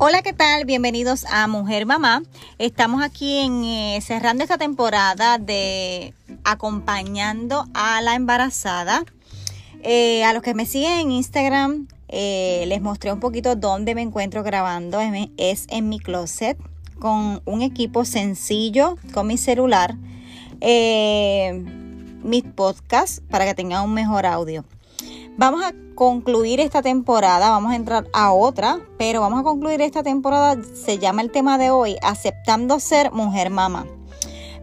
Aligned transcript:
Hola, 0.00 0.22
¿qué 0.22 0.32
tal? 0.32 0.64
Bienvenidos 0.64 1.24
a 1.24 1.48
Mujer 1.48 1.84
Mamá. 1.84 2.22
Estamos 2.58 3.02
aquí 3.02 3.38
en, 3.38 3.64
eh, 3.64 3.98
cerrando 4.00 4.44
esta 4.44 4.56
temporada 4.56 5.38
de 5.38 6.14
acompañando 6.44 7.66
a 7.74 8.00
la 8.00 8.14
embarazada. 8.14 9.04
Eh, 9.82 10.22
a 10.22 10.32
los 10.32 10.44
que 10.44 10.54
me 10.54 10.66
siguen 10.66 11.00
en 11.00 11.10
Instagram, 11.10 11.88
eh, 12.06 12.64
les 12.68 12.80
mostré 12.80 13.12
un 13.12 13.18
poquito 13.18 13.56
dónde 13.56 13.96
me 13.96 14.02
encuentro 14.02 14.44
grabando. 14.44 15.00
Es 15.36 15.66
en 15.68 15.88
mi 15.88 15.98
closet 15.98 16.56
con 17.00 17.42
un 17.44 17.62
equipo 17.62 18.04
sencillo, 18.04 18.96
con 19.12 19.26
mi 19.26 19.36
celular, 19.36 19.96
mis 22.22 22.44
podcasts 22.54 23.20
para 23.28 23.46
que 23.46 23.54
tengan 23.54 23.82
un 23.82 23.94
mejor 23.94 24.26
audio. 24.26 24.64
Vamos 25.38 25.62
a 25.62 25.72
concluir 25.94 26.58
esta 26.58 26.82
temporada, 26.82 27.50
vamos 27.50 27.70
a 27.70 27.76
entrar 27.76 28.08
a 28.12 28.32
otra, 28.32 28.80
pero 28.98 29.20
vamos 29.20 29.38
a 29.38 29.44
concluir 29.44 29.80
esta 29.80 30.02
temporada, 30.02 30.60
se 30.74 30.98
llama 30.98 31.22
el 31.22 31.30
tema 31.30 31.58
de 31.58 31.70
hoy, 31.70 31.96
aceptando 32.02 32.80
ser 32.80 33.12
mujer 33.12 33.48
mamá. 33.48 33.86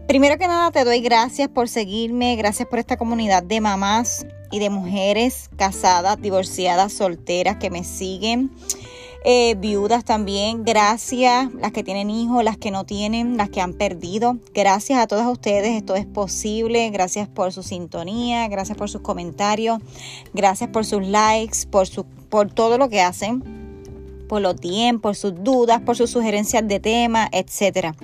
Primero 0.06 0.36
que 0.36 0.46
nada 0.46 0.70
te 0.70 0.84
doy 0.84 1.00
gracias 1.00 1.48
por 1.48 1.70
seguirme, 1.70 2.36
gracias 2.36 2.68
por 2.68 2.78
esta 2.78 2.98
comunidad 2.98 3.42
de 3.42 3.62
mamás 3.62 4.26
y 4.50 4.58
de 4.58 4.68
mujeres 4.68 5.48
casadas, 5.56 6.20
divorciadas, 6.20 6.92
solteras 6.92 7.56
que 7.56 7.70
me 7.70 7.82
siguen. 7.82 8.50
Eh, 9.28 9.56
viudas 9.58 10.04
también, 10.04 10.62
gracias, 10.62 11.52
las 11.54 11.72
que 11.72 11.82
tienen 11.82 12.10
hijos, 12.10 12.44
las 12.44 12.58
que 12.58 12.70
no 12.70 12.84
tienen, 12.84 13.36
las 13.36 13.50
que 13.50 13.60
han 13.60 13.72
perdido. 13.72 14.36
Gracias 14.54 15.00
a 15.00 15.08
todas 15.08 15.26
ustedes, 15.26 15.76
esto 15.76 15.96
es 15.96 16.06
posible. 16.06 16.88
Gracias 16.90 17.26
por 17.26 17.52
su 17.52 17.64
sintonía, 17.64 18.46
gracias 18.46 18.78
por 18.78 18.88
sus 18.88 19.00
comentarios, 19.00 19.80
gracias 20.32 20.70
por 20.70 20.84
sus 20.84 21.04
likes, 21.04 21.66
por, 21.68 21.88
su, 21.88 22.04
por 22.04 22.52
todo 22.52 22.78
lo 22.78 22.88
que 22.88 23.00
hacen, 23.00 23.42
por 24.28 24.42
los 24.42 24.60
tiempos, 24.60 25.02
por 25.02 25.16
sus 25.16 25.42
dudas, 25.42 25.80
por 25.80 25.96
sus 25.96 26.10
sugerencias 26.10 26.68
de 26.68 26.78
tema, 26.78 27.28
etc. 27.32 27.96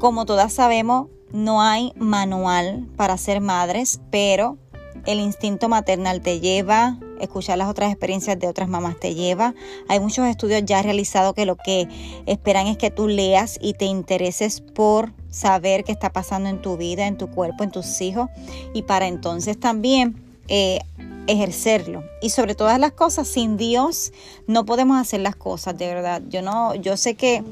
Como 0.00 0.26
todas 0.26 0.52
sabemos, 0.52 1.06
no 1.30 1.62
hay 1.62 1.92
manual 1.94 2.88
para 2.96 3.16
ser 3.16 3.40
madres, 3.40 4.00
pero 4.10 4.58
el 5.06 5.20
instinto 5.20 5.68
maternal 5.68 6.20
te 6.20 6.40
lleva, 6.40 6.98
escuchar 7.20 7.58
las 7.58 7.68
otras 7.68 7.90
experiencias 7.90 8.38
de 8.38 8.48
otras 8.48 8.68
mamás 8.68 8.98
te 8.98 9.14
lleva. 9.14 9.54
Hay 9.88 10.00
muchos 10.00 10.26
estudios 10.26 10.62
ya 10.64 10.82
realizados 10.82 11.34
que 11.34 11.46
lo 11.46 11.56
que 11.56 11.88
esperan 12.26 12.66
es 12.66 12.76
que 12.76 12.90
tú 12.90 13.08
leas 13.08 13.58
y 13.60 13.74
te 13.74 13.84
intereses 13.84 14.60
por 14.60 15.12
saber 15.30 15.84
qué 15.84 15.92
está 15.92 16.12
pasando 16.12 16.48
en 16.48 16.62
tu 16.62 16.76
vida, 16.76 17.06
en 17.06 17.18
tu 17.18 17.28
cuerpo, 17.28 17.64
en 17.64 17.70
tus 17.70 18.00
hijos 18.00 18.28
y 18.72 18.82
para 18.82 19.06
entonces 19.06 19.58
también 19.58 20.22
eh, 20.48 20.80
ejercerlo. 21.26 22.04
Y 22.22 22.30
sobre 22.30 22.54
todas 22.54 22.78
las 22.78 22.92
cosas, 22.92 23.28
sin 23.28 23.56
Dios 23.56 24.12
no 24.46 24.64
podemos 24.64 24.98
hacer 24.98 25.20
las 25.20 25.36
cosas, 25.36 25.76
de 25.76 25.86
verdad. 25.86 26.22
Yo 26.28 26.42
no, 26.42 26.74
yo 26.74 26.96
sé 26.96 27.14
que 27.14 27.42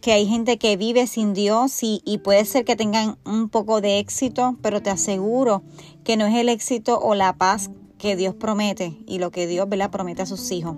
que 0.00 0.12
hay 0.12 0.26
gente 0.28 0.56
que 0.56 0.76
vive 0.76 1.08
sin 1.08 1.34
Dios 1.34 1.82
y, 1.82 2.00
y, 2.04 2.18
puede 2.18 2.44
ser 2.44 2.64
que 2.64 2.76
tengan 2.76 3.18
un 3.24 3.48
poco 3.48 3.80
de 3.80 3.98
éxito, 3.98 4.54
pero 4.62 4.80
te 4.80 4.88
aseguro 4.88 5.64
que 6.04 6.16
no 6.16 6.26
es 6.26 6.34
el 6.36 6.48
éxito 6.48 7.00
o 7.00 7.16
la 7.16 7.32
paz 7.32 7.70
que 7.98 8.16
Dios 8.16 8.34
promete 8.34 8.96
y 9.06 9.18
lo 9.18 9.30
que 9.30 9.46
Dios 9.46 9.68
¿verdad? 9.68 9.90
promete 9.90 10.22
a 10.22 10.26
sus 10.26 10.50
hijos. 10.50 10.76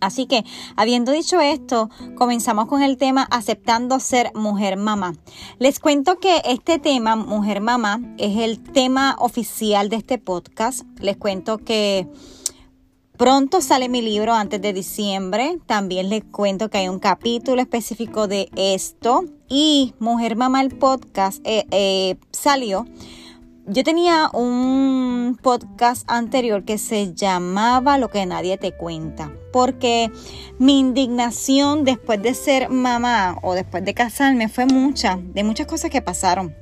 Así 0.00 0.26
que, 0.26 0.44
habiendo 0.76 1.12
dicho 1.12 1.40
esto, 1.40 1.90
comenzamos 2.16 2.66
con 2.66 2.82
el 2.82 2.96
tema 2.96 3.28
aceptando 3.30 4.00
ser 4.00 4.32
mujer 4.34 4.78
mamá. 4.78 5.12
Les 5.58 5.78
cuento 5.78 6.18
que 6.18 6.40
este 6.46 6.78
tema, 6.78 7.16
mujer 7.16 7.60
mamá, 7.60 8.00
es 8.16 8.38
el 8.38 8.62
tema 8.62 9.16
oficial 9.18 9.90
de 9.90 9.96
este 9.96 10.16
podcast. 10.16 10.84
Les 11.00 11.18
cuento 11.18 11.58
que 11.58 12.08
pronto 13.18 13.60
sale 13.60 13.90
mi 13.90 14.00
libro 14.00 14.32
antes 14.32 14.62
de 14.62 14.72
diciembre. 14.72 15.58
También 15.66 16.08
les 16.08 16.24
cuento 16.24 16.70
que 16.70 16.78
hay 16.78 16.88
un 16.88 16.98
capítulo 16.98 17.60
específico 17.60 18.26
de 18.26 18.48
esto. 18.56 19.24
Y 19.50 19.92
Mujer 19.98 20.34
Mamá, 20.34 20.62
el 20.62 20.70
podcast, 20.70 21.42
eh, 21.44 21.66
eh, 21.70 22.16
salió 22.32 22.86
yo 23.66 23.84
tenía 23.84 24.30
un 24.32 25.38
podcast 25.42 26.10
anterior 26.10 26.64
que 26.64 26.78
se 26.78 27.14
llamaba 27.14 27.98
Lo 27.98 28.08
que 28.08 28.24
nadie 28.26 28.58
te 28.58 28.72
cuenta, 28.72 29.32
porque 29.52 30.10
mi 30.58 30.78
indignación 30.78 31.84
después 31.84 32.22
de 32.22 32.34
ser 32.34 32.70
mamá 32.70 33.38
o 33.42 33.54
después 33.54 33.84
de 33.84 33.94
casarme 33.94 34.48
fue 34.48 34.66
mucha, 34.66 35.18
de 35.22 35.44
muchas 35.44 35.66
cosas 35.66 35.90
que 35.90 36.02
pasaron 36.02 36.56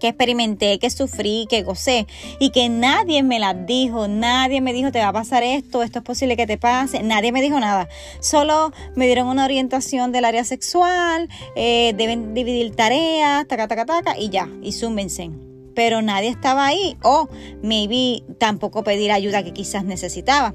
que 0.00 0.08
experimenté, 0.08 0.80
que 0.80 0.90
sufrí, 0.90 1.46
que 1.48 1.62
gocé 1.62 2.08
y 2.40 2.50
que 2.50 2.68
nadie 2.68 3.22
me 3.22 3.38
las 3.38 3.54
dijo, 3.66 4.08
nadie 4.08 4.60
me 4.60 4.72
dijo 4.72 4.90
te 4.90 4.98
va 4.98 5.08
a 5.08 5.12
pasar 5.12 5.44
esto, 5.44 5.84
esto 5.84 6.00
es 6.00 6.04
posible 6.04 6.36
que 6.36 6.44
te 6.44 6.58
pase, 6.58 7.04
nadie 7.04 7.30
me 7.30 7.40
dijo 7.40 7.60
nada, 7.60 7.88
solo 8.18 8.72
me 8.96 9.06
dieron 9.06 9.28
una 9.28 9.44
orientación 9.44 10.10
del 10.10 10.24
área 10.24 10.42
sexual, 10.42 11.28
eh, 11.54 11.94
deben 11.96 12.34
dividir 12.34 12.74
tareas, 12.74 13.46
taca, 13.46 13.68
taca, 13.68 13.86
taca 13.86 14.18
y 14.18 14.28
ya, 14.28 14.48
y 14.60 14.72
súmense 14.72 15.30
pero 15.74 16.02
nadie 16.02 16.28
estaba 16.28 16.66
ahí 16.66 16.96
o 17.02 17.28
maybe 17.62 18.22
tampoco 18.38 18.84
pedir 18.84 19.12
ayuda 19.12 19.42
que 19.42 19.52
quizás 19.52 19.84
necesitaba. 19.84 20.54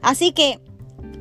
Así 0.00 0.32
que 0.32 0.60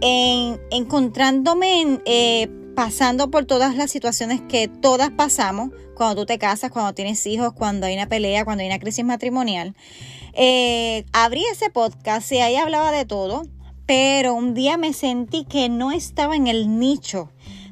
en, 0.01 0.59
encontrándome 0.71 1.99
eh, 2.05 2.49
pasando 2.75 3.29
por 3.29 3.45
todas 3.45 3.75
las 3.75 3.91
situaciones 3.91 4.41
que 4.41 4.67
todas 4.67 5.11
pasamos 5.11 5.69
cuando 5.95 6.21
tú 6.21 6.25
te 6.25 6.39
casas, 6.39 6.71
cuando 6.71 6.93
tienes 6.93 7.25
hijos, 7.27 7.53
cuando 7.53 7.85
hay 7.85 7.93
una 7.93 8.07
pelea, 8.07 8.45
cuando 8.45 8.61
hay 8.61 8.67
una 8.67 8.79
crisis 8.79 9.05
matrimonial, 9.05 9.75
eh, 10.33 11.05
abrí 11.13 11.43
ese 11.51 11.69
podcast 11.69 12.31
y 12.31 12.39
ahí 12.39 12.55
hablaba 12.55 12.91
de 12.91 13.05
todo, 13.05 13.43
pero 13.85 14.33
un 14.33 14.53
día 14.53 14.77
me 14.77 14.93
sentí 14.93 15.45
que 15.45 15.69
no 15.69 15.91
estaba 15.91 16.35
en 16.35 16.47
el 16.47 16.79
nicho 16.79 17.29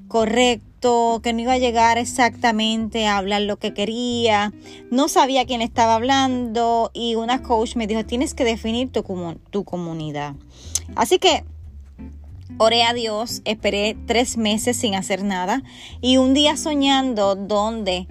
correcto 0.08 0.69
que 0.80 1.34
no 1.34 1.40
iba 1.42 1.54
a 1.54 1.58
llegar 1.58 1.98
exactamente 1.98 3.08
a 3.08 3.18
hablar 3.18 3.42
lo 3.42 3.58
que 3.58 3.74
quería, 3.74 4.54
no 4.92 5.10
sabía 5.10 5.46
quién 5.46 5.62
estaba 5.62 5.96
hablando 5.96 6.92
y 6.94 7.16
una 7.16 7.44
coach 7.44 7.76
me 7.76 7.88
dijo, 7.88 8.06
tienes 8.06 8.34
que 8.34 8.44
definir 8.44 8.92
tu, 8.92 9.04
tu 9.50 9.64
comunidad. 9.64 10.36
Así 10.96 11.20
que 11.20 11.44
oré 12.58 12.84
a 12.84 12.94
Dios, 12.94 13.42
esperé 13.46 13.98
tres 14.06 14.38
meses 14.38 14.78
sin 14.78 14.96
hacer 14.96 15.24
nada 15.24 15.64
y 16.02 16.18
un 16.18 16.34
día 16.34 16.58
soñando 16.58 17.36
donde 17.36 18.08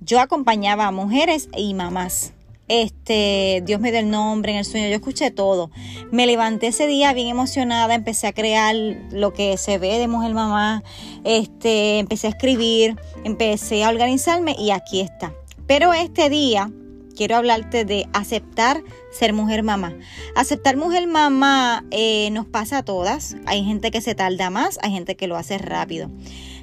yo 0.00 0.20
acompañaba 0.20 0.86
a 0.86 0.90
mujeres 0.92 1.48
y 1.56 1.74
mamás 1.74 2.34
este, 2.68 3.62
Dios 3.64 3.80
me 3.80 3.90
dio 3.90 4.00
el 4.00 4.10
nombre 4.10 4.52
en 4.52 4.58
el 4.58 4.64
sueño, 4.64 4.88
yo 4.88 4.94
escuché 4.94 5.30
todo. 5.30 5.70
Me 6.10 6.26
levanté 6.26 6.68
ese 6.68 6.86
día 6.86 7.12
bien 7.12 7.28
emocionada, 7.28 7.94
empecé 7.94 8.26
a 8.26 8.32
crear 8.32 8.74
lo 9.10 9.32
que 9.32 9.56
se 9.56 9.78
ve 9.78 9.98
de 9.98 10.08
mujer 10.08 10.34
mamá, 10.34 10.82
este, 11.24 11.98
empecé 11.98 12.28
a 12.28 12.30
escribir, 12.30 12.96
empecé 13.24 13.84
a 13.84 13.88
organizarme 13.88 14.56
y 14.58 14.70
aquí 14.70 15.00
está. 15.00 15.34
Pero 15.66 15.92
este 15.92 16.28
día 16.30 16.70
quiero 17.14 17.36
hablarte 17.36 17.84
de 17.84 18.08
aceptar 18.12 18.82
ser 19.12 19.32
mujer 19.32 19.62
mamá. 19.62 19.94
Aceptar 20.34 20.76
mujer 20.76 21.06
mamá 21.06 21.84
eh, 21.90 22.30
nos 22.32 22.46
pasa 22.46 22.78
a 22.78 22.82
todas. 22.84 23.36
Hay 23.46 23.64
gente 23.64 23.90
que 23.90 24.00
se 24.00 24.14
tarda 24.14 24.50
más, 24.50 24.78
hay 24.82 24.92
gente 24.92 25.16
que 25.16 25.26
lo 25.26 25.36
hace 25.36 25.58
rápido. 25.58 26.10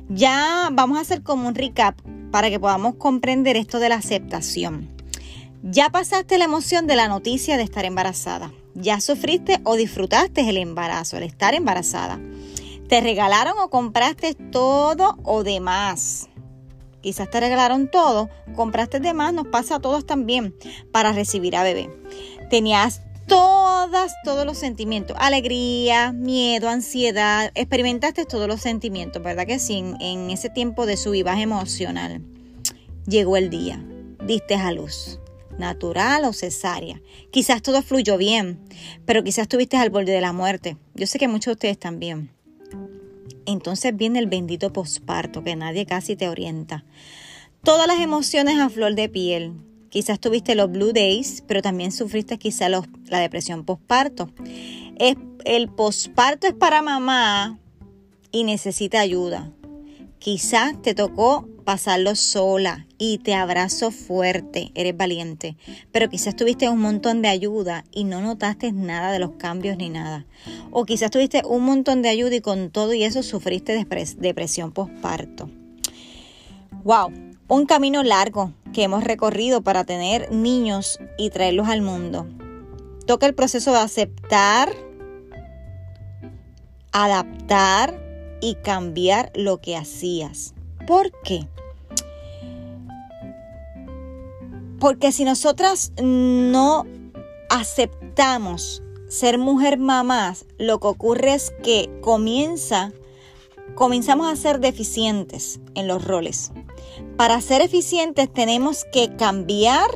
Ya 0.09 0.69
vamos 0.71 0.97
a 0.97 1.01
hacer 1.01 1.23
como 1.23 1.47
un 1.47 1.55
recap 1.55 1.99
para 2.31 2.49
que 2.49 2.59
podamos 2.59 2.95
comprender 2.95 3.55
esto 3.55 3.79
de 3.79 3.89
la 3.89 3.95
aceptación. 3.95 5.00
Ya 5.63 5.91
pasaste 5.91 6.39
la 6.39 6.45
emoción 6.45 6.87
de 6.87 6.95
la 6.95 7.07
noticia 7.07 7.55
de 7.55 7.61
estar 7.61 7.85
embarazada. 7.85 8.51
Ya 8.73 8.99
sufriste 8.99 9.59
o 9.63 9.75
disfrutaste 9.75 10.49
el 10.49 10.57
embarazo, 10.57 11.17
el 11.17 11.23
estar 11.23 11.53
embarazada. 11.53 12.19
Te 12.89 12.99
regalaron 12.99 13.53
o 13.59 13.69
compraste 13.69 14.33
todo 14.33 15.19
o 15.23 15.43
demás. 15.43 16.29
Quizás 17.01 17.29
te 17.29 17.39
regalaron 17.39 17.91
todo, 17.91 18.29
compraste 18.55 18.99
demás, 18.99 19.33
nos 19.33 19.47
pasa 19.47 19.75
a 19.75 19.79
todos 19.79 20.05
también 20.05 20.55
para 20.91 21.11
recibir 21.11 21.55
a 21.55 21.63
bebé. 21.63 21.91
Tenías 22.49 23.03
todas, 23.27 24.13
todos 24.23 24.47
los 24.47 24.57
sentimientos, 24.57 25.15
alegría, 25.19 26.11
miedo, 26.11 26.69
ansiedad, 26.69 27.51
experimentaste 27.53 28.25
todos 28.25 28.47
los 28.47 28.61
sentimientos, 28.61 29.21
¿verdad 29.21 29.45
que 29.45 29.59
sí? 29.59 29.83
En, 29.99 30.31
ese 30.31 30.49
tiempo 30.49 30.87
de 30.87 30.97
sub 30.97 31.13
emocional. 31.13 32.21
Llegó 33.07 33.37
el 33.37 33.51
día, 33.51 33.83
diste 34.25 34.55
a 34.55 34.71
luz 34.71 35.19
natural 35.57 36.25
o 36.25 36.33
cesárea. 36.33 37.01
Quizás 37.31 37.61
todo 37.61 37.81
fluyó 37.81 38.17
bien, 38.17 38.59
pero 39.05 39.23
quizás 39.23 39.43
estuviste 39.43 39.77
al 39.77 39.89
borde 39.89 40.11
de 40.11 40.21
la 40.21 40.33
muerte. 40.33 40.77
Yo 40.95 41.07
sé 41.07 41.19
que 41.19 41.27
muchos 41.27 41.45
de 41.47 41.51
ustedes 41.53 41.79
también. 41.79 42.31
Entonces 43.45 43.95
viene 43.95 44.19
el 44.19 44.27
bendito 44.27 44.71
posparto 44.71 45.43
que 45.43 45.55
nadie 45.55 45.85
casi 45.85 46.15
te 46.15 46.29
orienta. 46.29 46.85
Todas 47.63 47.87
las 47.87 47.99
emociones 47.99 48.57
a 48.59 48.69
flor 48.69 48.95
de 48.95 49.09
piel. 49.09 49.53
Quizás 49.89 50.19
tuviste 50.19 50.55
los 50.55 50.71
blue 50.71 50.93
days, 50.93 51.43
pero 51.47 51.61
también 51.61 51.91
sufriste 51.91 52.37
quizás 52.37 52.71
la 53.05 53.19
depresión 53.19 53.65
posparto. 53.65 54.31
el 55.43 55.69
posparto 55.69 56.47
es 56.47 56.53
para 56.53 56.81
mamá 56.81 57.59
y 58.31 58.43
necesita 58.45 59.01
ayuda. 59.01 59.51
Quizás 60.21 60.79
te 60.83 60.93
tocó 60.93 61.49
pasarlo 61.65 62.13
sola 62.13 62.85
y 62.99 63.17
te 63.17 63.33
abrazo 63.33 63.89
fuerte, 63.89 64.71
eres 64.75 64.95
valiente, 64.95 65.57
pero 65.91 66.09
quizás 66.09 66.35
tuviste 66.35 66.69
un 66.69 66.79
montón 66.79 67.23
de 67.23 67.27
ayuda 67.27 67.85
y 67.91 68.03
no 68.03 68.21
notaste 68.21 68.71
nada 68.71 69.11
de 69.11 69.17
los 69.17 69.31
cambios 69.31 69.77
ni 69.77 69.89
nada. 69.89 70.27
O 70.69 70.85
quizás 70.85 71.09
tuviste 71.09 71.41
un 71.43 71.65
montón 71.65 72.03
de 72.03 72.09
ayuda 72.09 72.35
y 72.35 72.41
con 72.41 72.69
todo 72.69 72.93
y 72.93 73.03
eso 73.03 73.23
sufriste 73.23 73.83
depresión 74.19 74.71
postparto. 74.71 75.49
Wow, 76.83 77.11
un 77.47 77.65
camino 77.65 78.03
largo 78.03 78.53
que 78.73 78.83
hemos 78.83 79.03
recorrido 79.03 79.63
para 79.63 79.85
tener 79.85 80.31
niños 80.31 80.99
y 81.17 81.31
traerlos 81.31 81.67
al 81.67 81.81
mundo. 81.81 82.27
Toca 83.07 83.25
el 83.25 83.33
proceso 83.33 83.71
de 83.71 83.79
aceptar, 83.79 84.71
adaptar 86.91 88.10
y 88.41 88.55
cambiar 88.55 89.31
lo 89.35 89.61
que 89.61 89.77
hacías. 89.77 90.53
¿Por 90.87 91.11
qué? 91.23 91.47
Porque 94.79 95.11
si 95.11 95.23
nosotras 95.23 95.93
no 96.01 96.85
aceptamos 97.49 98.81
ser 99.07 99.37
mujer 99.37 99.77
mamás, 99.77 100.45
lo 100.57 100.79
que 100.79 100.87
ocurre 100.87 101.33
es 101.35 101.53
que 101.63 101.89
comienza, 102.01 102.91
comenzamos 103.75 104.31
a 104.31 104.35
ser 104.35 104.59
deficientes 104.59 105.59
en 105.75 105.87
los 105.87 106.03
roles. 106.03 106.51
Para 107.17 107.39
ser 107.41 107.61
eficientes 107.61 108.33
tenemos 108.33 108.85
que 108.91 109.15
cambiar 109.15 109.89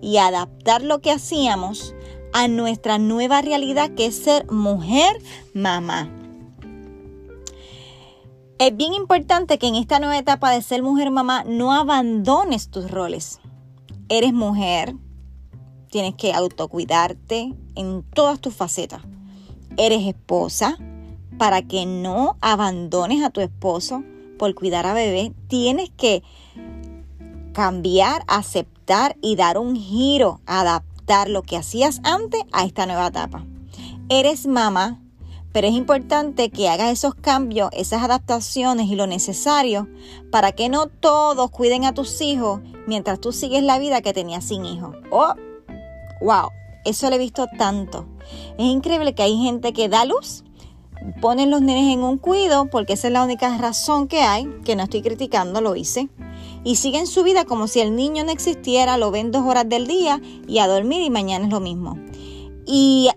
y 0.00 0.16
adaptar 0.16 0.82
lo 0.82 1.00
que 1.00 1.10
hacíamos 1.10 1.94
a 2.32 2.48
nuestra 2.48 2.98
nueva 2.98 3.42
realidad 3.42 3.90
que 3.90 4.06
es 4.06 4.16
ser 4.16 4.50
mujer 4.50 5.20
mamá. 5.52 6.19
Es 8.60 8.76
bien 8.76 8.92
importante 8.92 9.58
que 9.58 9.68
en 9.68 9.74
esta 9.74 10.00
nueva 10.00 10.18
etapa 10.18 10.50
de 10.50 10.60
ser 10.60 10.82
mujer 10.82 11.10
mamá 11.10 11.44
no 11.44 11.72
abandones 11.72 12.68
tus 12.68 12.90
roles. 12.90 13.40
Eres 14.10 14.34
mujer, 14.34 14.94
tienes 15.88 16.14
que 16.14 16.34
autocuidarte 16.34 17.54
en 17.74 18.02
todas 18.02 18.38
tus 18.38 18.54
facetas. 18.54 19.00
Eres 19.78 20.06
esposa, 20.06 20.76
para 21.38 21.62
que 21.62 21.86
no 21.86 22.36
abandones 22.42 23.24
a 23.24 23.30
tu 23.30 23.40
esposo 23.40 24.04
por 24.38 24.54
cuidar 24.54 24.84
a 24.84 24.92
bebé, 24.92 25.32
tienes 25.48 25.88
que 25.88 26.22
cambiar, 27.54 28.24
aceptar 28.28 29.16
y 29.22 29.36
dar 29.36 29.56
un 29.56 29.74
giro, 29.74 30.42
adaptar 30.44 31.30
lo 31.30 31.40
que 31.40 31.56
hacías 31.56 32.02
antes 32.04 32.42
a 32.52 32.66
esta 32.66 32.84
nueva 32.84 33.06
etapa. 33.06 33.42
Eres 34.10 34.46
mamá, 34.46 35.00
pero 35.52 35.66
es 35.66 35.74
importante 35.74 36.50
que 36.50 36.68
hagas 36.68 36.92
esos 36.92 37.14
cambios, 37.14 37.70
esas 37.72 38.02
adaptaciones 38.02 38.88
y 38.88 38.94
lo 38.94 39.06
necesario 39.06 39.88
para 40.30 40.52
que 40.52 40.68
no 40.68 40.86
todos 40.86 41.50
cuiden 41.50 41.84
a 41.84 41.94
tus 41.94 42.20
hijos 42.20 42.60
mientras 42.86 43.20
tú 43.20 43.32
sigues 43.32 43.62
la 43.62 43.78
vida 43.78 44.00
que 44.00 44.12
tenías 44.12 44.44
sin 44.44 44.64
hijos. 44.64 44.96
Oh, 45.10 45.34
wow, 46.20 46.50
eso 46.84 47.08
lo 47.08 47.16
he 47.16 47.18
visto 47.18 47.46
tanto. 47.58 48.06
Es 48.58 48.66
increíble 48.66 49.14
que 49.14 49.22
hay 49.22 49.36
gente 49.36 49.72
que 49.72 49.88
da 49.88 50.04
luz, 50.04 50.44
ponen 51.20 51.50
los 51.50 51.62
nenes 51.62 51.92
en 51.92 52.02
un 52.02 52.18
cuido, 52.18 52.68
porque 52.70 52.92
esa 52.92 53.08
es 53.08 53.12
la 53.12 53.24
única 53.24 53.56
razón 53.58 54.06
que 54.06 54.22
hay, 54.22 54.46
que 54.64 54.76
no 54.76 54.84
estoy 54.84 55.02
criticando, 55.02 55.60
lo 55.60 55.74
hice. 55.76 56.08
Y 56.62 56.76
siguen 56.76 57.06
su 57.06 57.22
vida 57.22 57.44
como 57.44 57.66
si 57.66 57.80
el 57.80 57.96
niño 57.96 58.22
no 58.22 58.32
existiera, 58.32 58.98
lo 58.98 59.10
ven 59.10 59.30
dos 59.30 59.44
horas 59.44 59.68
del 59.68 59.86
día 59.86 60.20
y 60.46 60.58
a 60.58 60.68
dormir 60.68 61.00
y 61.02 61.10
mañana 61.10 61.46
es 61.46 61.50
lo 61.50 61.60
mismo. 61.60 61.98
Y 62.66 63.08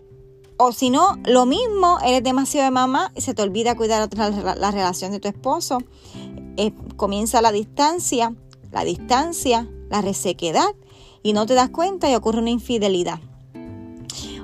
o 0.57 0.71
si 0.71 0.89
no, 0.89 1.17
lo 1.25 1.45
mismo, 1.45 2.00
eres 2.05 2.23
demasiado 2.23 2.65
de 2.65 2.71
mamá 2.71 3.11
y 3.15 3.21
se 3.21 3.33
te 3.33 3.41
olvida 3.41 3.75
cuidar 3.75 4.09
la, 4.57 4.71
relación 4.71 5.11
de 5.11 5.19
tu 5.19 5.27
esposo. 5.27 5.79
Eh, 6.57 6.73
comienza 6.95 7.41
la 7.41 7.51
distancia, 7.51 8.35
la 8.71 8.83
distancia, 8.83 9.69
la 9.89 10.01
resequedad 10.01 10.75
y 11.23 11.33
no 11.33 11.45
te 11.45 11.53
das 11.53 11.69
cuenta 11.69 12.09
y 12.09 12.15
ocurre 12.15 12.39
una 12.39 12.50
infidelidad. 12.50 13.19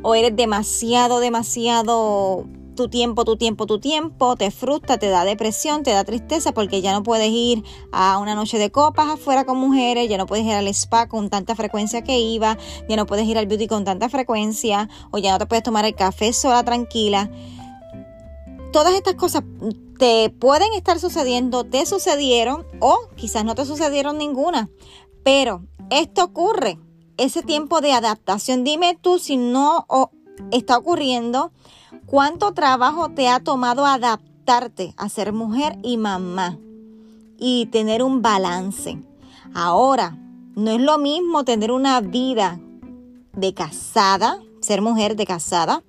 O 0.01 0.15
eres 0.15 0.35
demasiado, 0.35 1.19
demasiado 1.19 2.45
tu 2.79 2.87
tiempo, 2.87 3.25
tu 3.25 3.35
tiempo, 3.35 3.65
tu 3.65 3.81
tiempo, 3.81 4.37
te 4.37 4.51
frustra, 4.51 4.97
te 4.97 5.09
da 5.09 5.25
depresión, 5.25 5.83
te 5.83 5.91
da 5.91 6.05
tristeza 6.05 6.53
porque 6.53 6.79
ya 6.79 6.93
no 6.93 7.03
puedes 7.03 7.29
ir 7.29 7.61
a 7.91 8.17
una 8.19 8.35
noche 8.35 8.57
de 8.57 8.71
copas 8.71 9.09
afuera 9.09 9.43
con 9.43 9.57
mujeres, 9.57 10.07
ya 10.07 10.17
no 10.17 10.25
puedes 10.25 10.45
ir 10.45 10.53
al 10.53 10.65
spa 10.69 11.09
con 11.09 11.29
tanta 11.29 11.57
frecuencia 11.57 12.03
que 12.03 12.19
iba, 12.19 12.57
ya 12.87 12.95
no 12.95 13.05
puedes 13.05 13.27
ir 13.27 13.37
al 13.37 13.47
beauty 13.47 13.67
con 13.67 13.83
tanta 13.83 14.07
frecuencia, 14.07 14.87
o 15.11 15.17
ya 15.17 15.33
no 15.33 15.39
te 15.39 15.45
puedes 15.45 15.61
tomar 15.61 15.83
el 15.83 15.93
café 15.93 16.31
sola 16.31 16.63
tranquila. 16.63 17.29
Todas 18.71 18.93
estas 18.93 19.15
cosas 19.15 19.43
te 19.97 20.29
pueden 20.29 20.71
estar 20.71 21.01
sucediendo, 21.01 21.65
te 21.65 21.85
sucedieron 21.85 22.65
o 22.79 23.09
quizás 23.17 23.43
no 23.43 23.55
te 23.55 23.65
sucedieron 23.65 24.17
ninguna, 24.17 24.69
pero 25.25 25.65
esto 25.89 26.23
ocurre, 26.23 26.79
ese 27.17 27.43
tiempo 27.43 27.81
de 27.81 27.91
adaptación. 27.91 28.63
Dime 28.63 28.97
tú 29.01 29.19
si 29.19 29.35
no 29.35 29.85
está 30.51 30.77
ocurriendo 30.77 31.51
¿Cuánto 32.09 32.53
trabajo 32.53 33.09
te 33.09 33.29
ha 33.29 33.39
tomado 33.39 33.85
adaptarte 33.85 34.95
a 34.97 35.09
ser 35.09 35.31
mujer 35.31 35.77
y 35.83 35.97
mamá 35.97 36.57
y 37.38 37.67
tener 37.67 38.01
un 38.01 38.23
balance? 38.23 39.00
Ahora, 39.53 40.17
no 40.56 40.71
es 40.71 40.81
lo 40.81 40.97
mismo 40.97 41.44
tener 41.44 41.71
una 41.71 42.01
vida 42.01 42.59
de 43.33 43.53
casada, 43.53 44.39
ser 44.59 44.81
mujer 44.81 45.15
de 45.17 45.27
casada, 45.27 45.83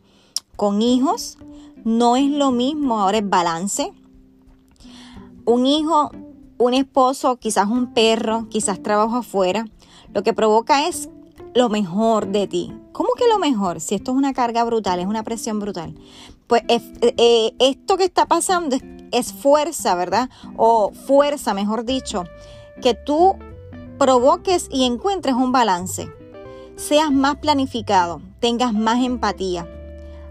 con 0.57 0.83
hijos, 0.83 1.39
no 1.85 2.17
es 2.17 2.31
lo 2.31 2.51
mismo, 2.51 3.01
ahora 3.01 3.17
es 3.17 3.27
balance. 3.27 3.91
Un 5.47 5.65
hijo, 5.65 6.11
un 6.59 6.75
esposo, 6.75 7.37
quizás 7.37 7.67
un 7.71 7.95
perro, 7.95 8.47
quizás 8.51 8.83
trabajo 8.83 9.17
afuera, 9.17 9.65
lo 10.13 10.23
que 10.23 10.35
provoca 10.35 10.87
es 10.87 11.09
lo 11.55 11.71
mejor 11.71 12.27
de 12.27 12.47
ti. 12.47 12.80
¿Cómo 12.93 13.11
que 13.17 13.29
lo 13.29 13.39
mejor? 13.39 13.81
Si 13.81 13.95
esto 13.95 14.11
es 14.13 14.17
una 14.17 14.33
carga 14.33 14.65
brutal, 14.65 14.99
es 14.99 15.07
una 15.07 15.23
presión 15.23 15.61
brutal. 15.61 15.95
Pues 16.47 16.63
eh, 16.69 17.53
esto 17.59 17.97
que 17.97 18.05
está 18.05 18.27
pasando 18.27 18.77
es, 19.13 19.33
fuerza, 19.33 19.95
¿verdad? 19.95 20.29
O 20.57 20.91
fuerza, 20.93 21.55
mejor 21.55 21.85
dicho, 21.85 22.25
que 22.83 22.95
tú 22.95 23.37
provoques 23.99 24.69
y 24.71 24.85
encuentres 24.85 25.35
un 25.35 25.53
balance. 25.53 26.13
Seas 26.75 27.13
más 27.13 27.37
planificado, 27.37 28.21
tengas 28.41 28.73
más 28.73 29.05
empatía. 29.05 29.69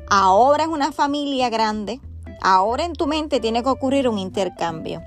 Ahora 0.10 0.64
es 0.64 0.70
una 0.70 0.92
familia 0.92 1.50
grande, 1.50 2.02
ahora 2.42 2.84
en 2.84 2.94
tu 2.94 3.08
mente 3.08 3.40
tiene 3.40 3.64
que 3.64 3.70
ocurrir 3.70 4.10
un 4.10 4.18
intercambio. 4.18 5.02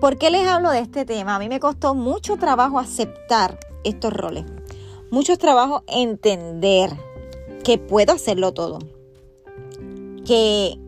¿Por 0.00 0.18
qué 0.18 0.30
les 0.30 0.46
hablo 0.46 0.70
de 0.70 0.80
este 0.80 1.04
tema? 1.04 1.36
A 1.36 1.38
mí 1.38 1.48
me 1.48 1.60
costó 1.60 1.94
mucho 1.94 2.36
trabajo 2.36 2.78
aceptar 2.78 3.58
estos 3.82 4.12
roles 4.12 4.44
mucho 5.12 5.36
trabajo 5.36 5.84
entender 5.88 6.90
que 7.62 7.76
puedo 7.76 8.14
hacerlo 8.14 8.52
todo. 8.52 8.78
Que 10.24 10.78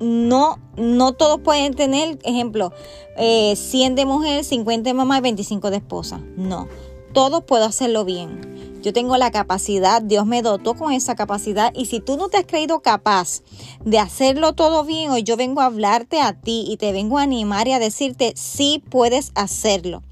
no, 0.00 0.58
no 0.76 1.12
todos 1.12 1.40
pueden 1.40 1.74
tener, 1.74 2.18
ejemplo, 2.24 2.72
100 3.16 3.22
eh, 3.22 3.94
de 3.94 4.04
mujer, 4.04 4.44
50 4.44 4.90
de 4.90 4.94
mamá 4.94 5.18
y 5.18 5.20
25 5.20 5.70
de 5.70 5.76
esposa. 5.76 6.20
No, 6.36 6.66
todos 7.12 7.44
puedo 7.44 7.64
hacerlo 7.64 8.04
bien. 8.04 8.80
Yo 8.82 8.92
tengo 8.92 9.16
la 9.16 9.30
capacidad, 9.30 10.02
Dios 10.02 10.26
me 10.26 10.42
dotó 10.42 10.74
con 10.74 10.92
esa 10.92 11.14
capacidad 11.14 11.72
y 11.74 11.86
si 11.86 12.00
tú 12.00 12.16
no 12.16 12.28
te 12.28 12.38
has 12.38 12.46
creído 12.46 12.80
capaz 12.80 13.42
de 13.84 14.00
hacerlo 14.00 14.54
todo 14.54 14.84
bien, 14.84 15.10
hoy 15.10 15.22
yo 15.22 15.36
vengo 15.36 15.60
a 15.60 15.66
hablarte 15.66 16.20
a 16.20 16.32
ti 16.32 16.64
y 16.68 16.76
te 16.78 16.92
vengo 16.92 17.18
a 17.18 17.22
animar 17.22 17.68
y 17.68 17.72
a 17.72 17.78
decirte, 17.78 18.32
sí 18.36 18.82
puedes 18.90 19.30
hacerlo 19.34 20.02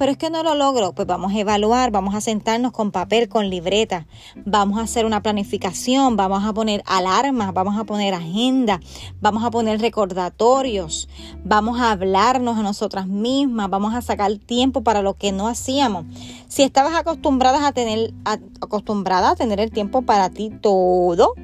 pero 0.00 0.12
es 0.12 0.16
que 0.16 0.30
no 0.30 0.42
lo 0.42 0.54
logro, 0.54 0.94
pues 0.94 1.06
vamos 1.06 1.34
a 1.34 1.38
evaluar, 1.38 1.90
vamos 1.90 2.14
a 2.14 2.22
sentarnos 2.22 2.72
con 2.72 2.90
papel, 2.90 3.28
con 3.28 3.50
libreta, 3.50 4.06
vamos 4.46 4.78
a 4.78 4.84
hacer 4.84 5.04
una 5.04 5.22
planificación, 5.22 6.16
vamos 6.16 6.42
a 6.42 6.54
poner 6.54 6.82
alarmas, 6.86 7.52
vamos 7.52 7.78
a 7.78 7.84
poner 7.84 8.14
agenda, 8.14 8.80
vamos 9.20 9.44
a 9.44 9.50
poner 9.50 9.78
recordatorios, 9.78 11.06
vamos 11.44 11.78
a 11.78 11.90
hablarnos 11.90 12.56
a 12.56 12.62
nosotras 12.62 13.08
mismas, 13.08 13.68
vamos 13.68 13.94
a 13.94 14.00
sacar 14.00 14.34
tiempo 14.38 14.80
para 14.82 15.02
lo 15.02 15.18
que 15.18 15.32
no 15.32 15.48
hacíamos. 15.48 16.06
Si 16.48 16.62
estabas 16.62 16.94
acostumbrada 16.94 17.66
a 17.66 17.72
tener, 17.72 18.14
acostumbrada 18.24 19.32
a 19.32 19.36
tener 19.36 19.60
el 19.60 19.70
tiempo 19.70 20.00
para 20.00 20.30
ti 20.30 20.50
todo 20.62 21.34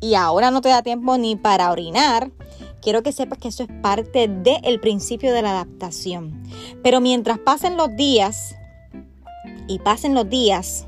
y 0.00 0.16
ahora 0.16 0.50
no 0.50 0.62
te 0.62 0.68
da 0.68 0.82
tiempo 0.82 1.16
ni 1.16 1.36
para 1.36 1.70
orinar, 1.70 2.32
quiero 2.84 3.02
que 3.02 3.12
sepas 3.12 3.38
que 3.38 3.48
eso 3.48 3.62
es 3.62 3.70
parte 3.82 4.28
del 4.28 4.78
principio 4.78 5.32
de 5.32 5.40
la 5.40 5.52
adaptación. 5.52 6.44
Pero 6.82 7.00
mientras 7.00 7.38
pasen 7.38 7.78
los 7.78 7.96
días 7.96 8.54
y 9.66 9.78
pasen 9.78 10.14
los 10.14 10.28
días, 10.28 10.86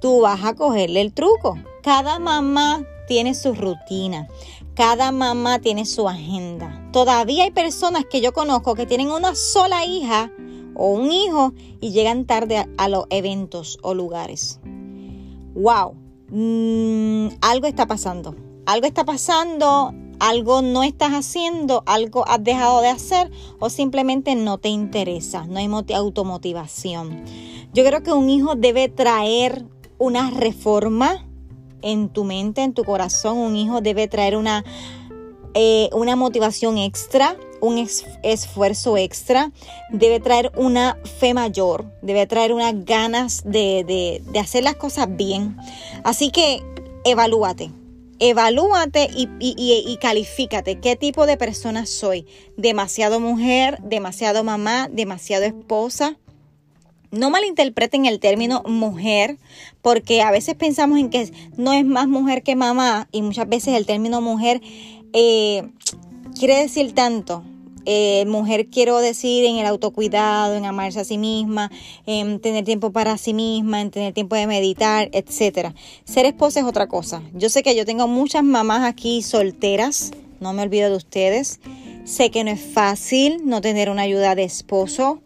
tú 0.00 0.20
vas 0.22 0.44
a 0.44 0.54
cogerle 0.54 1.00
el 1.00 1.14
truco. 1.14 1.56
Cada 1.82 2.18
mamá 2.18 2.84
tiene 3.06 3.34
su 3.34 3.54
rutina, 3.54 4.28
cada 4.74 5.12
mamá 5.12 5.60
tiene 5.60 5.86
su 5.86 6.08
agenda. 6.08 6.88
Todavía 6.92 7.44
hay 7.44 7.52
personas 7.52 8.04
que 8.04 8.20
yo 8.20 8.32
conozco 8.32 8.74
que 8.74 8.86
tienen 8.86 9.10
una 9.10 9.36
sola 9.36 9.84
hija 9.84 10.32
o 10.74 10.92
un 10.92 11.12
hijo 11.12 11.52
y 11.80 11.92
llegan 11.92 12.26
tarde 12.26 12.66
a, 12.76 12.88
los 12.88 13.04
eventos 13.10 13.78
o 13.82 13.94
lugares. 13.94 14.58
¡Wow! 15.54 15.94
Mm, 16.30 17.28
algo 17.40 17.66
está 17.66 17.86
pasando. 17.86 18.49
Algo 18.66 18.86
está 18.86 19.04
pasando 19.04 19.94
algo 20.20 20.60
no 20.60 20.82
estás 20.82 21.12
haciendo, 21.12 21.82
algo 21.86 22.28
has 22.28 22.44
dejado 22.44 22.82
de 22.82 22.88
hacer 22.88 23.30
o 23.58 23.70
simplemente 23.70 24.34
no 24.36 24.58
te 24.58 24.68
interesa, 24.68 25.46
no 25.46 25.58
hay 25.58 25.68
automotivación. 25.94 27.24
Yo 27.72 27.84
creo 27.84 28.02
que 28.02 28.12
un 28.12 28.28
hijo 28.28 28.54
debe 28.54 28.88
traer 28.88 29.64
una 29.98 30.30
reforma 30.30 31.26
en 31.82 32.10
tu 32.10 32.24
mente, 32.24 32.62
en 32.62 32.74
tu 32.74 32.84
corazón. 32.84 33.38
Un 33.38 33.56
hijo 33.56 33.80
debe 33.80 34.08
traer 34.08 34.36
una, 34.36 34.64
eh, 35.54 35.88
una 35.92 36.16
motivación 36.16 36.76
extra, 36.76 37.36
un 37.62 37.86
esfuerzo 38.22 38.96
extra, 38.98 39.52
debe 39.90 40.20
traer 40.20 40.52
una 40.56 40.98
fe 41.18 41.32
mayor, 41.32 41.86
debe 42.02 42.26
traer 42.26 42.52
unas 42.52 42.84
ganas 42.84 43.42
de, 43.44 44.22
hacer 44.38 44.64
las 44.64 44.76
cosas 44.76 45.16
bien. 45.16 45.56
Así 46.04 46.30
que 46.30 46.62
evalúate. 47.04 47.70
Evalúate 48.22 49.08
y, 49.14 49.96
califícate 49.96 50.78
qué 50.78 50.94
tipo 50.94 51.24
de 51.24 51.38
persona 51.38 51.86
soy. 51.86 52.26
Demasiado 52.58 53.18
mujer, 53.18 53.78
demasiado 53.82 54.44
mamá, 54.44 54.88
demasiado 54.92 55.46
esposa, 55.46 56.18
no 57.10 57.30
malinterpreten 57.30 58.04
el 58.04 58.20
término 58.20 58.62
mujer, 58.66 59.38
porque 59.80 60.20
a 60.20 60.30
veces 60.30 60.54
pensamos 60.54 60.98
en 60.98 61.08
que 61.08 61.32
no 61.56 61.72
es 61.72 61.84
más 61.84 62.08
mujer 62.08 62.42
que 62.42 62.56
mamá 62.56 63.08
y 63.10 63.22
muchas 63.22 63.48
veces 63.48 63.74
el 63.74 63.86
término 63.86 64.20
mujer 64.20 64.60
eh, 65.14 65.68
quiere 66.38 66.56
decir 66.56 66.92
tanto. 66.92 67.42
Eh, 67.86 68.24
mujer 68.26 68.68
quiero 68.68 68.98
decir 68.98 69.44
en 69.44 69.56
el 69.56 69.66
autocuidado, 69.66 70.54
en 70.54 70.64
amarse 70.64 71.00
a 71.00 71.04
sí 71.04 71.18
misma, 71.18 71.70
en 72.06 72.40
tener 72.40 72.64
tiempo 72.64 72.92
para 72.92 73.16
sí 73.18 73.34
misma, 73.34 73.80
en 73.80 73.90
tener 73.90 74.12
tiempo 74.12 74.36
de 74.36 74.46
meditar, 74.46 75.08
etcétera. 75.12 75.74
Ser 76.04 76.26
esposa 76.26 76.60
es 76.60 76.66
otra 76.66 76.88
cosa. 76.88 77.22
Yo 77.34 77.48
sé 77.48 77.62
que 77.62 77.74
yo 77.74 77.84
tengo 77.84 78.06
muchas 78.08 78.44
mamás 78.44 78.84
aquí 78.84 79.22
solteras, 79.22 80.12
no 80.40 80.52
me 80.52 80.62
olvido 80.62 80.90
de 80.90 80.96
ustedes. 80.96 81.60
Sé 82.04 82.30
que 82.30 82.44
no 82.44 82.50
es 82.50 82.60
fácil 82.60 83.42
no 83.44 83.60
tener 83.60 83.90
una 83.90 84.02
ayuda 84.02 84.34
de 84.34 84.44
esposo 84.44 85.20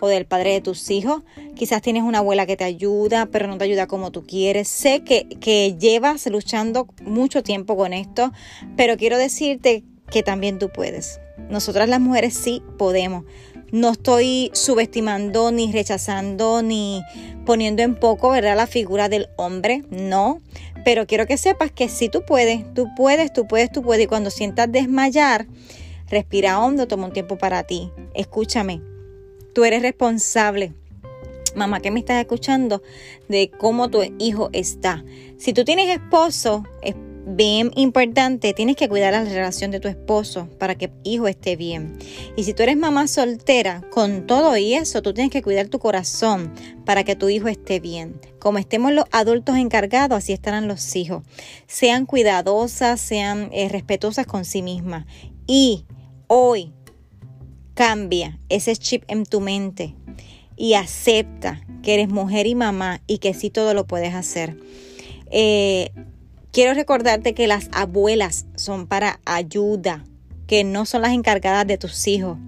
o 0.00 0.08
del 0.08 0.26
padre 0.26 0.52
de 0.52 0.60
tus 0.60 0.90
hijos. 0.90 1.22
Quizás 1.54 1.82
tienes 1.82 2.02
una 2.02 2.18
abuela 2.18 2.46
que 2.46 2.56
te 2.56 2.64
ayuda, 2.64 3.26
pero 3.26 3.46
no 3.46 3.58
te 3.58 3.64
ayuda 3.64 3.86
como 3.86 4.10
tú 4.10 4.24
quieres. 4.26 4.68
Sé 4.68 5.02
que, 5.04 5.28
que 5.40 5.76
llevas 5.78 6.26
luchando 6.26 6.88
mucho 7.02 7.42
tiempo 7.42 7.76
con 7.76 7.92
esto, 7.92 8.32
pero 8.76 8.96
quiero 8.96 9.18
decirte 9.18 9.84
que 10.10 10.22
también 10.22 10.58
tú 10.58 10.70
puedes. 10.70 11.20
Nosotras 11.48 11.88
las 11.88 12.00
mujeres 12.00 12.34
sí 12.34 12.62
podemos. 12.78 13.24
No 13.72 13.92
estoy 13.92 14.50
subestimando 14.52 15.52
ni 15.52 15.72
rechazando 15.72 16.62
ni 16.62 17.02
poniendo 17.46 17.82
en 17.82 17.94
poco, 17.94 18.30
¿verdad? 18.30 18.56
La 18.56 18.66
figura 18.66 19.08
del 19.08 19.28
hombre, 19.36 19.84
no. 19.90 20.40
Pero 20.84 21.06
quiero 21.06 21.26
que 21.26 21.36
sepas 21.36 21.70
que 21.70 21.88
sí 21.88 22.08
tú 22.08 22.24
puedes, 22.24 22.72
tú 22.74 22.88
puedes, 22.96 23.32
tú 23.32 23.46
puedes, 23.46 23.70
tú 23.70 23.82
puedes. 23.82 24.04
Y 24.04 24.08
cuando 24.08 24.30
sientas 24.30 24.70
desmayar, 24.70 25.46
respira 26.08 26.60
hondo, 26.60 26.88
toma 26.88 27.06
un 27.06 27.12
tiempo 27.12 27.38
para 27.38 27.62
ti. 27.62 27.90
Escúchame, 28.14 28.82
Tú 29.52 29.64
eres 29.64 29.82
responsable, 29.82 30.74
mamá 31.56 31.80
que 31.80 31.90
me 31.90 31.98
estás 31.98 32.20
escuchando, 32.20 32.82
de 33.28 33.50
cómo 33.50 33.90
tu 33.90 34.00
hijo 34.18 34.48
está. 34.52 35.04
Si 35.38 35.52
tú 35.52 35.64
tienes 35.64 35.90
esposo, 35.90 36.64
es 36.82 36.94
bien 37.36 37.70
importante, 37.76 38.52
tienes 38.54 38.76
que 38.76 38.88
cuidar 38.88 39.12
la 39.12 39.24
relación 39.24 39.70
de 39.70 39.80
tu 39.80 39.88
esposo 39.88 40.48
para 40.58 40.74
que 40.74 40.90
hijo 41.04 41.28
esté 41.28 41.56
bien. 41.56 41.98
Y 42.36 42.44
si 42.44 42.54
tú 42.54 42.62
eres 42.62 42.76
mamá 42.76 43.06
soltera, 43.06 43.82
con 43.90 44.26
todo 44.26 44.56
y 44.56 44.74
eso, 44.74 45.02
tú 45.02 45.14
tienes 45.14 45.32
que 45.32 45.42
cuidar 45.42 45.68
tu 45.68 45.78
corazón 45.78 46.52
para 46.84 47.04
que 47.04 47.16
tu 47.16 47.28
hijo 47.28 47.48
esté 47.48 47.80
bien. 47.80 48.20
Como 48.38 48.58
estemos 48.58 48.92
los 48.92 49.04
adultos 49.10 49.56
encargados, 49.56 50.18
así 50.18 50.32
estarán 50.32 50.68
los 50.68 50.96
hijos. 50.96 51.22
Sean 51.66 52.06
cuidadosas, 52.06 53.00
sean 53.00 53.50
eh, 53.52 53.68
respetuosas 53.68 54.26
con 54.26 54.44
sí 54.44 54.62
mismas. 54.62 55.06
Y 55.46 55.84
hoy 56.26 56.72
Cambia 57.80 58.38
ese 58.50 58.76
chip 58.76 59.04
en 59.08 59.24
tu 59.24 59.40
mente 59.40 59.94
y 60.54 60.74
acepta 60.74 61.62
que 61.82 61.94
eres 61.94 62.10
mujer 62.10 62.46
y 62.46 62.54
mamá 62.54 63.00
y 63.06 63.16
que 63.16 63.32
sí 63.32 63.48
todo 63.48 63.72
lo 63.72 63.86
puedes 63.86 64.12
hacer. 64.12 64.58
Eh, 65.30 65.90
quiero 66.52 66.74
recordarte 66.74 67.34
que 67.34 67.46
las 67.46 67.68
abuelas 67.72 68.46
son 68.56 68.86
para 68.86 69.20
ayuda, 69.24 70.04
que 70.46 70.64
no 70.64 70.86
son 70.86 71.02
las 71.02 71.12
encargadas 71.12 71.66
de 71.66 71.78
tus 71.78 72.06
hijos, 72.06 72.38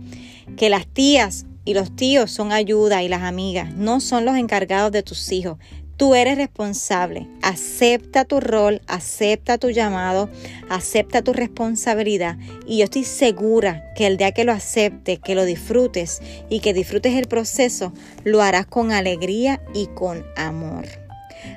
que 0.57 0.71
las 0.71 0.87
tías 0.87 1.47
y 1.65 1.75
los 1.75 1.95
tíos 1.95 2.31
son 2.31 2.53
ayuda 2.53 3.03
y 3.03 3.09
las 3.09 3.23
amigas 3.23 3.73
no 3.75 4.01
son 4.01 4.25
los 4.25 4.37
encargados 4.37 4.91
de 4.93 5.03
tus 5.03 5.31
hijos. 5.31 5.59
Tú 5.97 6.17
eres 6.17 6.37
responsable. 6.37 7.29
Acepta 7.43 8.25
tu 8.25 8.41
rol, 8.41 8.81
acepta 8.89 9.59
tu 9.59 9.71
llamado, 9.71 10.29
acepta 10.69 11.23
tu 11.23 11.33
responsabilidad. 11.33 12.39
Y 12.67 12.79
yo 12.79 12.85
estoy 12.85 13.05
segura 13.05 13.93
que 13.95 14.09
el 14.09 14.17
día 14.17 14.33
que 14.33 14.43
lo 14.43 14.51
aceptes, 14.51 15.21
que 15.21 15.37
lo 15.37 15.45
disfrutes 15.45 16.21
y 16.49 16.59
que 16.59 16.75
disfrutes 16.75 17.15
el 17.15 17.29
proceso, 17.29 17.93
lo 18.25 18.43
harás 18.43 18.67
con 18.67 18.91
alegría 18.91 19.63
y 19.75 19.87
con 19.89 20.25
amor. 20.35 21.02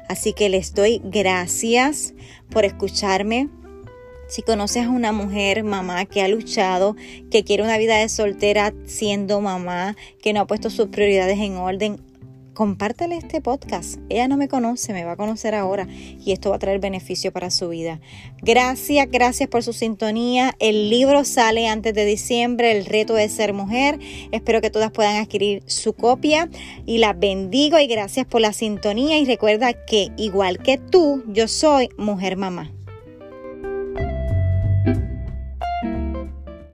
Así 0.07 0.33
que 0.33 0.49
les 0.49 0.73
doy 0.73 1.01
gracias 1.03 2.13
por 2.49 2.65
escucharme. 2.65 3.49
Si 4.27 4.41
conoces 4.41 4.85
a 4.85 4.89
una 4.89 5.11
mujer, 5.11 5.63
mamá, 5.63 6.05
que 6.05 6.21
ha 6.21 6.27
luchado, 6.27 6.95
que 7.29 7.43
quiere 7.43 7.63
una 7.63 7.77
vida 7.77 7.97
de 7.97 8.09
soltera 8.09 8.73
siendo 8.85 9.39
mamá, 9.39 9.95
que 10.21 10.33
no 10.33 10.41
ha 10.41 10.47
puesto 10.47 10.69
sus 10.69 10.87
prioridades 10.87 11.39
en 11.39 11.57
orden, 11.57 12.01
compártele 12.55 13.17
este 13.17 13.41
podcast. 13.41 13.99
Ella 14.09 14.27
no 14.27 14.37
me 14.37 14.47
conoce, 14.47 14.93
me 14.93 15.03
va 15.03 15.11
a 15.11 15.15
conocer 15.15 15.53
ahora 15.53 15.87
y 15.89 16.31
esto 16.31 16.49
va 16.49 16.55
a 16.55 16.59
traer 16.59 16.79
beneficio 16.79 17.31
para 17.31 17.51
su 17.51 17.69
vida. 17.69 17.99
Gracias, 18.41 19.07
gracias 19.11 19.47
por 19.47 19.61
su 19.61 19.73
sintonía. 19.73 20.55
El 20.59 20.89
libro 20.89 21.23
sale 21.23 21.67
antes 21.67 21.93
de 21.93 22.05
diciembre, 22.05 22.71
El 22.71 22.85
reto 22.85 23.13
de 23.13 23.29
ser 23.29 23.53
mujer. 23.53 23.99
Espero 24.31 24.61
que 24.61 24.71
todas 24.71 24.89
puedan 24.89 25.17
adquirir 25.17 25.61
su 25.67 25.93
copia 25.93 26.49
y 26.87 26.97
las 26.97 27.19
bendigo 27.19 27.77
y 27.77 27.85
gracias 27.85 28.25
por 28.25 28.41
la 28.41 28.53
sintonía 28.53 29.19
y 29.19 29.25
recuerda 29.25 29.73
que 29.85 30.09
igual 30.17 30.57
que 30.57 30.79
tú, 30.79 31.23
yo 31.27 31.47
soy 31.47 31.89
mujer 31.97 32.37
mamá. 32.37 32.71